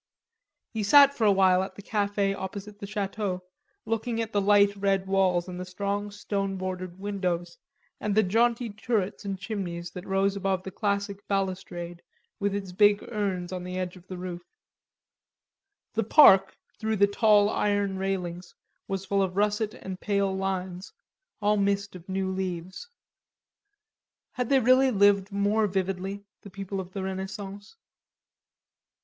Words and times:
He 0.73 0.81
sat 0.81 1.13
for 1.13 1.25
a 1.25 1.31
while 1.31 1.61
at 1.61 1.75
the 1.75 1.83
cafe 1.83 2.33
opposite 2.33 2.79
the 2.79 2.87
Chateau 2.87 3.43
looking 3.85 4.19
at 4.19 4.31
the 4.33 4.41
light 4.41 4.75
red 4.75 5.05
walls 5.05 5.47
and 5.47 5.59
the 5.59 5.63
strong 5.63 6.09
stone 6.09 6.57
bordered 6.57 6.97
windows 6.97 7.59
and 7.99 8.15
the 8.15 8.23
jaunty 8.23 8.71
turrets 8.71 9.25
and 9.25 9.37
chimneys 9.37 9.91
that 9.91 10.07
rose 10.07 10.35
above 10.35 10.63
the 10.63 10.71
classic 10.71 11.19
balustrade 11.27 12.01
with 12.39 12.55
its 12.55 12.71
big 12.71 13.03
urns 13.11 13.53
on 13.53 13.63
the 13.63 13.77
edge 13.77 13.95
of 13.95 14.07
the 14.07 14.17
roof. 14.17 14.41
The 15.93 16.03
park, 16.03 16.57
through 16.79 16.95
the 16.95 17.05
tall 17.05 17.47
iron 17.51 17.99
railings, 17.99 18.55
was 18.87 19.05
full 19.05 19.21
of 19.21 19.37
russet 19.37 19.75
and 19.75 19.99
pale 20.01 20.35
lines, 20.35 20.91
all 21.43 21.57
mist 21.57 21.95
of 21.95 22.09
new 22.09 22.31
leaves. 22.31 22.89
Had 24.31 24.49
they 24.49 24.59
really 24.61 24.89
lived 24.89 25.31
more 25.31 25.67
vividly, 25.67 26.23
the 26.41 26.49
people 26.49 26.79
of 26.79 26.91
the 26.93 27.03
Renaissance? 27.03 27.75